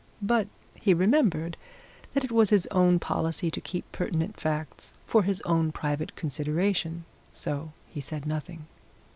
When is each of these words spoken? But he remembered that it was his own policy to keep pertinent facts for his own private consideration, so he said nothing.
But 0.23 0.47
he 0.73 0.95
remembered 0.95 1.57
that 2.15 2.23
it 2.23 2.31
was 2.31 2.49
his 2.49 2.65
own 2.71 2.97
policy 2.97 3.51
to 3.51 3.61
keep 3.61 3.91
pertinent 3.91 4.39
facts 4.39 4.95
for 5.05 5.21
his 5.21 5.41
own 5.41 5.71
private 5.71 6.15
consideration, 6.15 7.05
so 7.31 7.71
he 7.87 8.01
said 8.01 8.25
nothing. 8.25 8.65